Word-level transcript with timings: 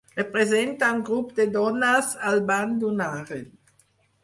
Representa 0.19 0.89
un 0.99 1.03
grup 1.09 1.35
de 1.41 1.45
dones 1.57 2.11
al 2.31 2.41
bany 2.51 2.75
d'un 2.85 3.07
harem. 3.11 3.49